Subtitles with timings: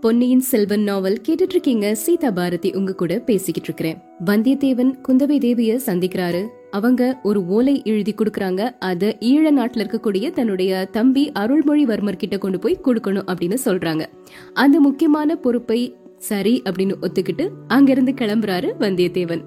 [0.00, 6.48] பொன்னியின் செல்வன் நாவல் கேட்டுட்டு இருக்கீங்க சீதா பாரதி உங்க கூட பேசிக்கிட்டு இருக்கிறேன் வந்தியத்தேவன் குந்தவை தேவிய சந்திக்கிறாரு.
[6.70, 8.70] அவங்க ஒரு ஓலை எழுதி கொடுக்கறாங்க.
[8.78, 14.06] அத ஈழ நாட்டுல இருக்கக்கூடிய தன்னுடைய தம்பி அருள்மொழிவர்மர் கிட்ட கொண்டு போய் கொடுக்கணும் அப்படின்னு சொல்றாங்க.
[14.52, 19.42] அந்த முக்கியமான பொறுப்பை சரி அப்படின்னு ஒத்துக்கிட்டு அங்கிருந்து கிளம்புறாரு வந்தியத்தேவன்.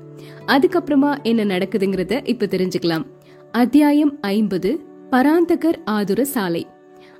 [0.48, 3.06] அதுக்கப்புறமா என்ன நடக்குதுங்கிறத இப்ப தெரிஞ்சுக்கலாம்.
[3.52, 4.80] அத்தியாயம் ஐம்பது
[5.12, 6.68] பராந்தகர் ஆதுர சாலை.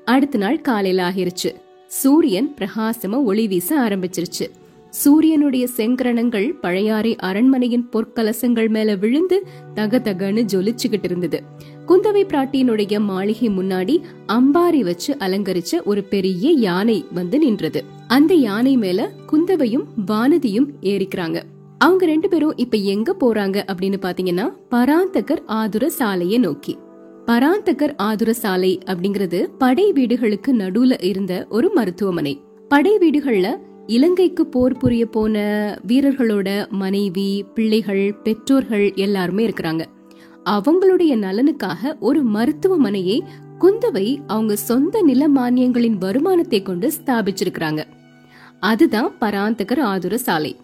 [0.06, 1.52] அடுத்த நாள் காலையில ஆகிருச்சு.
[1.92, 4.50] சூரியன் பிரகாசமா ஒளி வீச ஆரம்பிச்சிருச்சு.
[4.90, 11.44] சூரியனுடைய செங்கரணங்கள் பழையாறை அரண்மனையின் பொற்கலசங்கள் மேல விழுந்து தக தகன்னு ஜொலிச்சுக்கிட்டு இருந்தது.
[11.88, 17.84] குந்தவை பிராட்டியினுடைய மாளிகை முன்னாடி அம்பாரி வச்சு அலங்கரிச்ச ஒரு பெரிய யானை வந்து நின்றது.
[18.08, 21.42] அந்த யானை மேல குந்தவையும் வானதியும் ஏறிக்கிறாங்க.
[21.78, 26.78] அவங்க ரெண்டு பேரும் இப்ப எங்க போறாங்க அப்படின்னு பாத்தீங்கன்னா பராந்தகர் ஆதுர சாலையை நோக்கி.
[27.32, 32.42] பராந்தகர் ஆதுர சாலை அப்படிங்கிறது படை வீடுகளுக்கு நடுவுல இருந்த ஒரு மருத்துவமனை.
[32.68, 33.56] படை வீடுகள்ல
[33.88, 35.36] இலங்கைக்கு போர் புரிய போன
[35.88, 39.86] வீரர்களோட மனைவி பிள்ளைகள் பெற்றோர்கள் எல்லாருமே இருக்கிறாங்க.
[40.46, 43.20] அவங்களுடைய நலனுக்காக ஒரு மருத்துவமனையை
[43.60, 47.84] குந்தவை அவங்க சொந்த நில மானியங்களின் வருமானத்தை கொண்டு ஸ்தாபிச்சிருக்கிறாங்க.
[48.60, 50.56] அதுதான் பராந்தகர் ஆதுர சாலை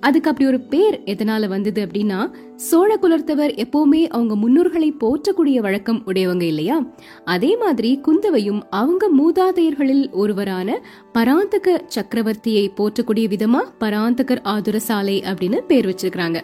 [0.00, 6.42] அதுக்கு அப்படி ஒரு பேர் எதனால வந்தது அப்படின்னா சோழ குலர்த்தவர் எப்பவுமே அவங்க முன்னோர்களை போற்றக்கூடிய வழக்கம் உடையவங்க
[6.42, 6.86] இல்லையா?
[7.24, 15.86] அதே மாதிரி குந்தவையும் அவங்க மூதாதையர்களில் ஒருவரான பராந்தக சக்கரவர்த்தியை போற்றக்கூடிய விதமா பராந்தகர் ஆதுர சாலை அப்படின்னு பேர்
[15.86, 16.40] வச்சிருக்கிறாங்க.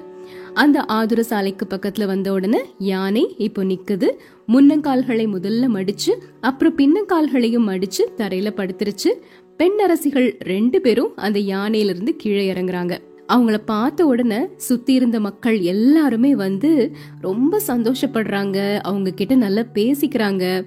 [0.54, 4.08] அந்த ஆதுர சாலைக்கு பக்கத்துல வந்த உடனே யானை இப்போ நிக்குது.
[4.48, 9.12] முன்னங்கால்களை முதல்ல மடிச்சு அப்புறம் பின்னங்கால்களையும் மடிச்சு தரையில படுத்துருச்சு.
[9.56, 12.98] பெண் அரசிகள் ரெண்டு பேரும் அந்த யானையிலிருந்து கீழே இறங்குறாங்க.
[13.28, 18.78] அவங்கள பார்த்த உடனே சுத்தி இருந்த மக்கள் எல்லாருமே வந்து ரொம்ப சந்தோஷப்படுறாங்க.
[18.78, 20.64] அவங்க கிட்ட நல்லா பேசிக்கிறாங்க.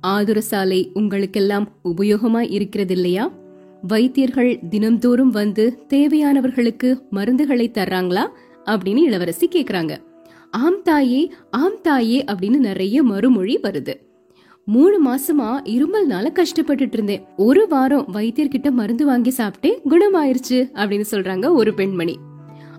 [0.00, 3.32] ஆதுர சாலை உங்களுக்கெல்லாம் உபயோகமா இருக்கிறது இல்லையா?
[3.82, 8.28] வைத்தியர்கள் தினம்தோறும் வந்து தேவையானவர்களுக்கு மருந்துகளை தர்றாங்களா?
[8.64, 9.96] அப்படின்னு இளவரசி கேக்குறாங்க.
[10.50, 13.94] ஆம் தாயே ஆம் தாயே அப்படின்னு நிறைய மறுமொழி வருது.
[14.72, 17.26] மூணு மாசமா இருமல்னால கஷ்டப்பட்டுட்டு இருந்தேன்.
[17.36, 22.18] ஒரு வாரம் வைத்தியர்கிட்ட மருந்து வாங்கி சாப்பிட்டே குணமாயிருச்சு அப்படின்னு சொல்றாங்க ஒரு பெண்மணி.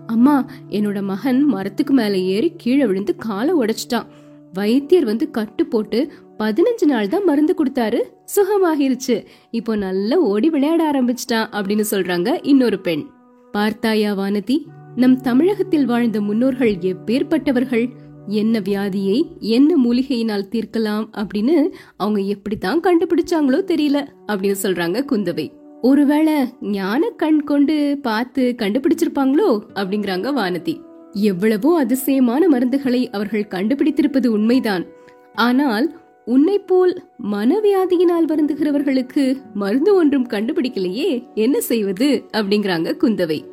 [0.06, 4.06] அம்மா என்னோட மகன் மரத்துக்கு மேல ஏறி கீழே விழுந்து காலை உடைச்சிட்டான்.
[4.52, 8.00] வைத்தியர் வந்து கட்டு போட்டு பதினஞ்சு நாள் தான் மருந்து கொடுத்தாரு.
[8.36, 9.26] சுகமாகிருச்சு.
[9.50, 13.06] இப்போ நல்லா ஓடி விளையாட ஆரம்பிச்சிட்டான் அப்படின்னு சொல்றாங்க இன்னொரு பெண்.
[13.52, 14.64] பார்த்தாயா வானதி?
[14.96, 17.90] நம் தமிழகத்தில் வாழ்ந்த முன்னோர்கள் எப்பேற்பட்டவர்கள்
[18.26, 25.52] என்ன வியாதியை என்ன மூலிகையினால் தீர்க்கலாம் அப்படின்னு அவங்க எப்படித்தான் கண்டுபிடிச்சாங்களோ தெரியல அப்படின்னு சொல்றாங்க குந்தவை.
[25.80, 30.80] ஒருவேளை ஞான கண் கொண்டு பார்த்து கண்டுபிடிச்சிருப்பாங்களோ அப்படிங்கிறாங்க வானதி.
[31.12, 34.86] எவ்வளவோ அதிசயமான மருந்துகளை அவர்கள் கண்டுபிடித்திருப்பது உண்மைதான்.
[35.34, 42.24] ஆனால் உன்னை போல் மனவியாதியினால் வருந்துகிறவர்களுக்கு மருந்து ஒன்றும் கண்டுபிடிக்கலையே என்ன செய்வது?
[42.32, 43.44] அப்படிங்கிறாங்க குந்தவை.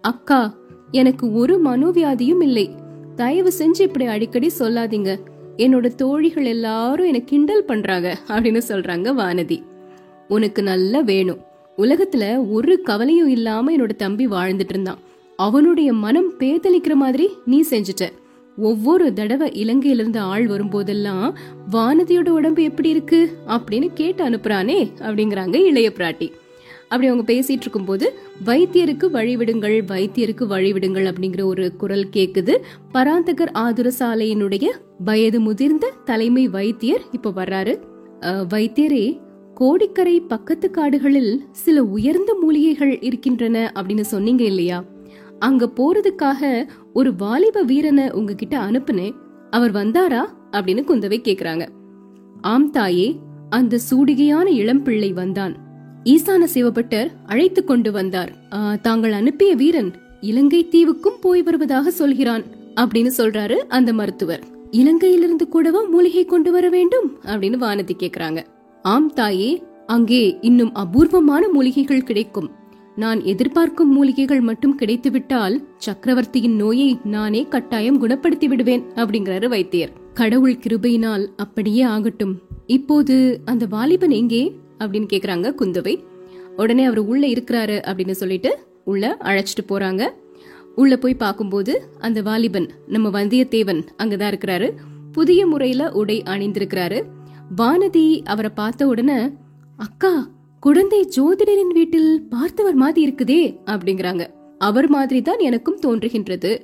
[0.00, 0.58] அக்கா
[0.90, 2.70] எனக்கு ஒரு மனோவியாதியும் இல்லை.
[3.20, 5.10] தயவு செஞ்சு இப்படி அடிக்கடி சொல்லாதீங்க.
[5.56, 9.62] என்னோட தோழிகள் எல்லாரும் என்னை கிண்டல் பண்றாங்க அப்படின்னு சொல்றாங்க வானதி.
[10.28, 11.40] உனக்கு நல்லா வேணும்.
[11.78, 14.98] உலகத்துல ஒரு கவலையும் இல்லாம என்னோட தம்பி வாழ்ந்துட்டு இருந்தான்.
[15.36, 18.08] அவனுடைய மனம் பேதலிக்கிற மாதிரி நீ செஞ்சுட்ட.
[18.58, 21.34] ஒவ்வொரு தடவை இலங்கையிலிருந்து ஆள் வரும்போதெல்லாம்
[21.72, 26.28] வானதியோட உடம்பு எப்படி இருக்கு அப்படின்னு கேட்டு அனுப்புறானே அப்படிங்கிறாங்க இளைய பிராட்டி.
[26.90, 32.56] அப்படி அவங்க பேசிட்டு இருக்கும்போது வைத்தியருக்கு வழிவிடுங்கள் வைத்தியருக்கு வழிவிடுங்கள் அப்படிங்கிற ஒரு குரல் கேக்குது.
[32.94, 34.64] பராந்தகர் ஆதுர சாலையினுடைய
[35.04, 37.80] வயது முதிர்ந்த தலைமை வைத்தியர் இப்ப வர்றாரு.
[38.20, 39.20] வைத்தியரே
[39.54, 44.84] கோடிக்கரை பக்கத்து காடுகளில் சில உயர்ந்த மூலிகைகள் இருக்கின்றன அப்படின்னு சொன்னீங்க இல்லையா?
[45.38, 49.14] அங்க போறதுக்காக ஒரு வாலிப வீரனை உங்ககிட்ட அனுப்புனேன்.
[49.50, 50.20] அவர் வந்தாரா?
[50.52, 51.68] அப்படின்னு குந்தவை கேக்குறாங்க.
[52.40, 53.18] ஆம் தாயே
[53.50, 55.69] அந்த சூடிகையான இளம்பிள்ளை வந்தான்.
[56.04, 58.30] ஈசான சிவபட்டர் அழைத்து கொண்டு வந்தார்.
[58.82, 59.90] தாங்கள் அனுப்பிய வீரன்
[60.20, 62.44] இலங்கை தீவுக்கும் போய் வருவதாக சொல்கிறான்
[62.76, 64.42] அப்படின்னு சொல்றாரு அந்த மருத்துவர்.
[64.72, 67.08] இலங்கையிலிருந்து கூடவா மூலிகை கொண்டு வர வேண்டும்?
[67.24, 68.40] அப்படின்னு வானதி கேக்குறாங்க.
[68.82, 69.50] ஆம் தாயே
[69.86, 72.48] அங்கே இன்னும் அபூர்வமான மூலிகைகள் கிடைக்கும்.
[72.96, 79.92] நான் எதிர்பார்க்கும் மூலிகைகள் மட்டும் கிடைத்துவிட்டால் சக்கரவர்த்தியின் நோயை நானே கட்டாயம் குணப்படுத்தி விடுவேன் அப்படிங்கிறாரு வைத்தியர்.
[80.14, 82.34] கடவுள் கிருபையினால் அப்படியே ஆகட்டும்.
[82.66, 84.42] இப்போது அந்த வாலிபன் எங்கே?
[84.80, 86.04] அப்படின்னு கேக்குறாங்க குந்தவை.
[86.56, 90.10] உடனே அவர் உள்ள இருக்கிறாரு அப்படின்னு சொல்லிட்டு உள்ள அழைச்சிட்டு போறாங்க.
[90.76, 94.72] உள்ள போய் பார்க்கும்போது அந்த வாலிபன் நம்ம வந்தியத்தேவன் அங்கதான் இருக்கிறாரு.
[95.12, 97.02] புதிய முறையில உடை அணிந்திருக்கிறாரு.
[97.56, 99.18] வானதி அவரை பார்த்த உடனே
[99.76, 100.28] அக்கா
[100.60, 104.26] குழந்தை ஜோதிடரின் வீட்டில் பார்த்தவர் மாதிரி இருக்குதே அப்படிங்கிறாங்க.
[104.58, 106.60] அவர் மாதிரி தான் எனக்கும் தோன்றுகின்றது.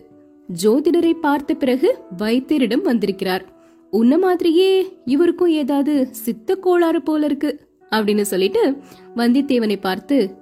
[0.62, 3.54] ஜோதிடரை பார்த்த பிறகு வைத்தியரிடம் வந்திருக்கிறார்.
[3.90, 7.60] உன்ன மாதிரியே இவருக்கும் ஏதாவது சித்த கோளாறு போல இருக்கு.
[7.91, 8.77] அப்படின்னு சொல்லிட்டு
[9.17, 10.35] வந்தித்தேவனை பார்த்து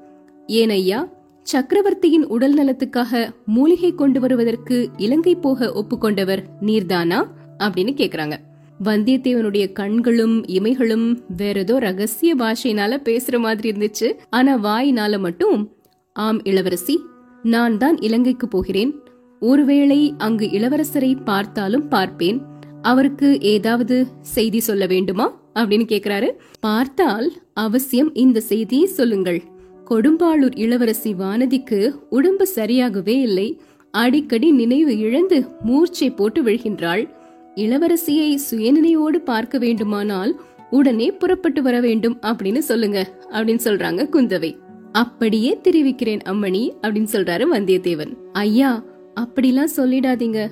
[0.46, 1.12] ஏன் ஐயா
[1.42, 7.26] சக்கரவர்த்தியின் உடல் நலத்துக்காக மூலிகை கொண்டு வருவதற்கு இலங்கை போக ஒப்புக்கொண்டவர் நீர்தானா?
[7.58, 8.36] அப்படின்னு கேக்குறாங்க.
[8.84, 14.14] வந்தியத்தேவனுடைய கண்களும் இமைகளும் வேற ஏதோ ரகசிய பாஷையினால பேசுற மாதிரி இருந்துச்சு.
[14.30, 15.72] ஆனா வாயினால மட்டும்
[16.12, 17.00] ஆம் இளவரசி
[17.42, 18.94] நான் தான் இலங்கைக்கு போகிறேன்.
[19.40, 22.42] ஒருவேளை அங்கு இளவரசரை பார்த்தாலும் பார்ப்பேன்.
[22.84, 25.40] அவருக்கு ஏதாவது செய்தி சொல்ல வேண்டுமா?
[25.54, 26.30] அப்படின்னு கேக்குறாரு.
[26.60, 29.42] பார்த்தால் அவசியம் இந்த செய்தியை சொல்லுங்கள்.
[29.90, 33.60] கொடும்பாளூர் இளவரசி வானதிக்கு உடம்பு சரியாகவே இல்லை.
[33.90, 37.08] அடிக்கடி நினைவு இழந்து மூர்ச்சை போட்டு விழுகின்றாள்.
[37.54, 40.40] இளவரசியை சுயநினைவோடு பார்க்க வேண்டுமானால்
[40.70, 44.56] உடனே புறப்பட்டு வர வேண்டும் அப்படின்னு சொல்லுங்க அப்படின்னு சொல்றாங்க குந்தவை.
[44.92, 48.16] அப்படியே தெரிவிக்கிறேன் அம்மணி அப்படின்னு சொல்றாரு வந்தியத்தேவன்.
[48.32, 48.84] ஐயா
[49.20, 50.48] அப்படிலாம் சொல்லிடாதீங்க.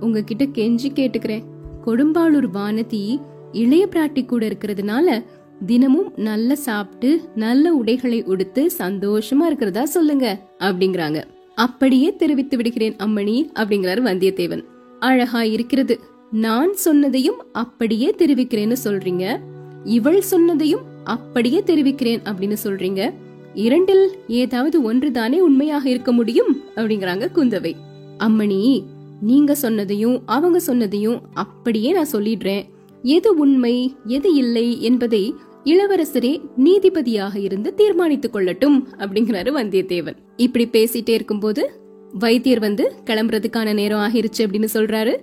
[0.00, 1.50] உங்ககிட்ட கெஞ்சி கேட்டுக்கிறேன்.
[1.86, 3.20] கொடும்பாளூர் வானதி
[3.52, 5.24] இளைய பிராட்டி கூட இருக்கிறதுனால
[5.66, 11.24] தினமும் நல்ல சாப்பிட்டு நல்ல உடைகளை உடுத்து சந்தோஷமா இருக்கிறதா சொல்லுங்க அப்படிங்கிறாங்க.
[11.54, 14.64] அப்படியே தெரிவித்து விடுகிறேன் அம்மணி அப்படிங்கிறார் வந்தியத்தேவன்.
[15.00, 16.00] அழகா இருக்கிறது.
[16.30, 19.38] நான் சொன்னதையும் அப்படியே தெரிவிக்கிறேன்னு சொல்றீங்க.
[19.84, 23.12] இவள் சொன்னதையும் அப்படியே தெரிவிக்கிறேன் அப்படின்னு சொல்றீங்க.
[23.54, 27.74] இரண்டில் ஏதாவது ஒன்றுதானே உண்மையாக இருக்க முடியும் அப்படிங்கறாங்க குந்தவை.
[28.18, 28.84] அம்மணி
[29.22, 32.62] நீங்க சொன்னதையும் அவங்க சொன்னதையும் அப்படியே நான் சொல்லிடுறேன்.
[33.02, 35.34] எது உண்மை எது இல்லை என்பதை
[35.64, 40.16] இளவரசரே நீதிபதியாக இருந்து தீர்மானித்துக் கொள்ளட்டும் அப்படிங்கிறாரு வந்தியத்தேவன்.
[40.36, 41.80] இப்படி பேசிட்டே இருக்கும்போது
[42.12, 45.16] வைத்தியர் வந்து கிளம்புறதுக்கான நேரம் ஆகிருச்சு அப்படின்னு சொல்றாரு.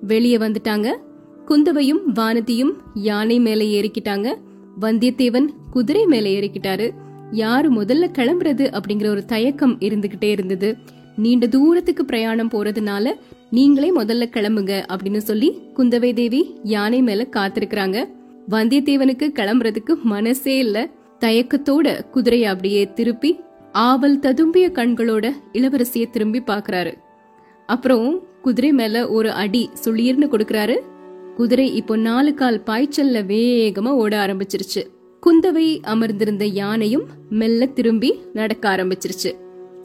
[0.00, 0.96] வெளியே வந்துட்டாங்க.
[1.46, 4.34] குந்தவையும் வானதியும் யானை மேல ஏறிக்கிட்டாங்க.
[4.80, 6.90] வந்தியத்தேவன் குதிரை மேல ஏறிக்கிட்டாரு.
[7.30, 10.76] யாரு முதல்ல கிளம்புறது அப்படிங்கிற ஒரு தயக்கம் இருந்துகிட்டே இருந்தது.
[11.16, 13.12] நீண்ட தூரத்துக்கு பிரயாணம் போறதுனால
[13.50, 18.08] நீங்களே முதல்ல கிளம்புங்க அப்படின்னு சொல்லி குந்தவை தேவி யானை மேல காத்திருக்கிறாங்க.
[18.50, 20.88] வந்தியத்தேவனுக்கு கிளம்புறதுக்கு மனசே இல்ல.
[21.20, 23.40] தயக்கத்தோட குதிரையை அப்படியே திருப்பி
[23.72, 26.94] ஆவல் ததும்பிய கண்களோட இளவரசிய திரும்பி பாக்குறாரு
[27.66, 30.76] அப்புறம் குதிரை மேல ஒரு அடி சுளீர்னு கொடுக்கறாரு.
[31.34, 34.82] குதிரை இப்போ நாலு கால் பாய்ச்சல்ல வேகமா ஓட ஆரம்பிச்சிருச்சு.
[35.26, 39.34] குந்தவை அமர்ந்திருந்த யானையும் மெல்ல திரும்பி நடக்க ஆரம்பிச்சிருச்சு.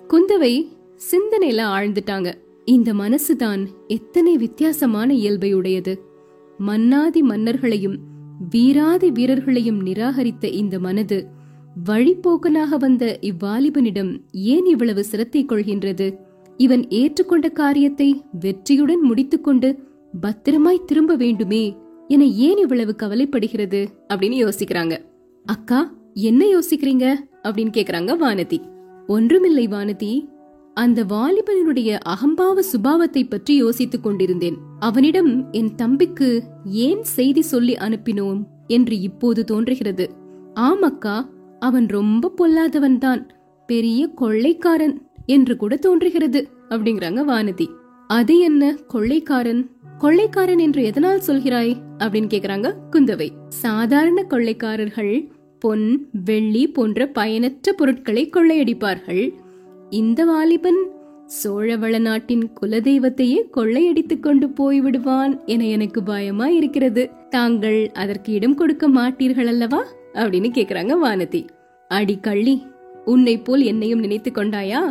[0.08, 2.34] குந்தவை சிந்தனையில ஆழ்ந்துட்டாங்க.
[2.66, 6.02] இந்த மனசுதான் எத்தனை வித்தியாசமான இயல்பை உடையது
[6.58, 7.98] மன்னாதி மன்னர்களையும்
[8.50, 11.28] வீராதி வீரர்களையும் நிராகரித்த இந்த மனது
[11.86, 16.18] வழிபோக்கனாக வந்த இவ்வாலிபனிடம் ஏன் இவ்வளவு சிரத்தை கொள்கின்றது?
[16.58, 19.80] இவன் ஏற்றுக்கொண்ட காரியத்தை வெற்றியுடன் முடித்துக்கொண்டு
[20.22, 21.78] பத்திரமாய் திரும்ப வேண்டுமே
[22.08, 23.88] என ஏன் இவ்வளவு கவலைப்படுகிறது?
[24.14, 24.98] அப்படின்னு யோசிக்கிறாங்க.
[25.46, 27.14] அக்கா என்ன யோசிக்கிறீங்க?
[27.44, 28.58] அப்படின்னு கேக்குறாங்க வானதி.
[29.08, 30.36] ஒன்றுமில்லை வானதி
[30.78, 34.58] அந்த வாலிபனுடைய அகம்பாவ சுபாவத்தை பற்றி யோசித்துக் கொண்டிருந்தேன்.
[34.80, 38.44] அவனிடம் என் தம்பிக்கு ஏன் செய்தி சொல்லி அனுப்பினோம்?
[38.68, 40.10] என்று இப்போது தோன்றுகிறது.
[40.56, 41.26] ஆமக்கா
[41.60, 43.28] அவன் ரொம்ப பொல்லாதவன் தான்
[43.66, 47.68] பெரிய கொள்ளைக்காரன் என்று கூட தோன்றுகிறது அப்படிங்கிறாங்க வானதி.
[48.08, 49.70] அது என்ன கொள்ளைக்காரன்?
[49.98, 51.76] கொள்ளைக்காரன் என்று எதனால் சொல்கிறாய்?
[52.00, 53.30] அப்படின்னு கேக்குறாங்க குந்தவை.
[53.50, 59.34] சாதாரண கொள்ளைக்காரர்கள் பொன் வெள்ளி போன்ற பயனற்ற பொருட்களை கொள்ளையடிப்பார்கள்.
[59.90, 60.80] இந்த வாலிபன்
[61.44, 68.90] சோழவள நாட்டின் குலதெய்வத்தையே கொள்ளையடித்துக் கொண்டு போய் விடுவான் என எனக்கு பயமா இருக்கிறது தாங்கள் அதற்கு இடம் கொடுக்க
[68.90, 71.48] மாட்டீர்கள் அல்லவா அப்படின்னு கேக்குறாங்க வானதி.
[71.88, 72.66] அடி கள்ளி
[73.06, 74.82] உன்னை போல் என்னையும் நினைத்து கொண்டாயா?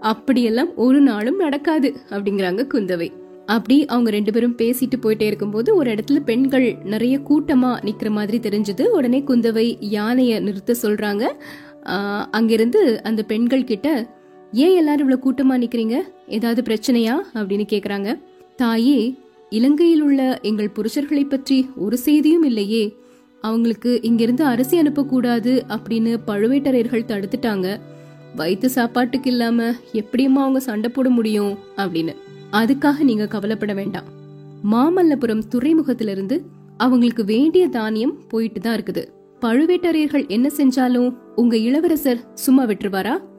[0.00, 3.08] அப்படியெல்லாம் ஒரு நாளும் நடக்காது அப்படிங்கிறாங்க குந்தவை.
[3.46, 8.82] அப்படி அவங்க ரெண்டு பேரும் பேசிட்டு போயிட்டே இருக்கும்போது ஒரு இடத்துல பெண்கள் நிறைய கூட்டமா நிக்கிற மாதிரி தெரிஞ்சது.
[8.82, 11.26] உடனே குந்தவை யானைய நிறுத்த சொல்றாங்க.
[12.30, 14.20] அங்கிருந்து அந்த பெண்கள் கிட்ட
[14.52, 16.00] ஏன் எல்லாரும் இவ்வளவு கூட்டமா நிக்கிறீங்க?
[16.28, 17.14] ஏதாவது பிரச்சனையா?
[17.34, 18.18] அப்படின்னு கேக்குறாங்க.
[18.56, 19.18] தாயே
[19.50, 22.96] இலங்கையில் உள்ள எங்கள் புருஷர்களை பற்றி ஒரு செய்தியும் இல்லையே.
[23.40, 27.80] அவங்களுக்கு இங்கிருந்து அரிசி அனுப்பக்கூடாது அப்படின்னு பழுவேட்டரையர்கள் தடுத்துட்டாங்க.
[28.36, 31.58] வயிற்று சாப்பாட்டுக்கு இல்லாம எப்படியுமா அவங்க சண்டை போட முடியும்?
[31.76, 32.16] அப்படின்னு.
[32.52, 34.04] அதுக்காக நீங்க கவலைப்பட வேண்டாம்.
[34.72, 36.40] மாமல்லபுரம் துறைமுகத்திலிருந்து
[36.76, 39.04] அவங்களுக்கு வேண்டிய தானியம் போயிட்டு தான் இருக்குது.
[39.40, 43.30] பழுவேட்டரையர்கள் என்ன செஞ்சாலும் உங்க இளவரசர் சும்மா விட்டுருவாரா?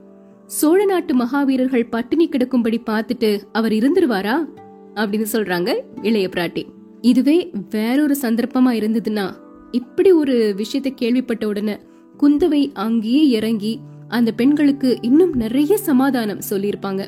[0.54, 4.46] சோழ நாட்டு மகாவீரர்கள் பட்டினி கிடக்கும்படி பார்த்துட்டு அவர் இருந்துருவாரா?
[4.94, 6.64] அப்படின்னு சொல்றாங்க இளைய பிராட்டி.
[7.02, 9.34] இதுவே வேறொரு சந்தர்ப்பமா இருந்ததுன்னா
[9.72, 11.78] இப்படி ஒரு விஷயத்தை கேள்விப்பட்ட உடனே
[12.20, 17.08] குந்தவை அங்கேயே இறங்கி அந்த பெண்களுக்கு இன்னும் நிறைய சமாதானம் சொல்லியிருப்பாங்க.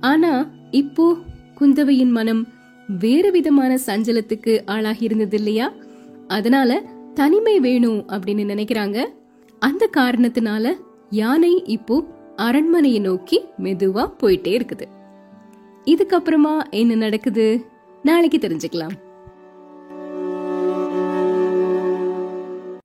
[0.00, 1.16] ஆனா இப்போ
[1.60, 2.48] குந்தவையின் மனம்
[2.98, 5.72] வேறு விதமான சஞ்சலத்துக்கு ஆளாகி இருந்தது இல்லையா?
[6.26, 6.82] அதனால
[7.14, 9.04] தனிமை வேணும் அப்படின்னு நினைக்கிறாங்க.
[9.58, 10.72] அந்த காரணத்தினால
[11.10, 14.86] யானை இப்போ அரண்மனையை நோக்கி மெதுவா போயிட்டே இருக்குது.
[15.84, 17.66] இதுக்கப்புறமா என்ன நடக்குது?
[18.02, 18.96] நாளைக்கு தெரிஞ்சுக்கலாம்.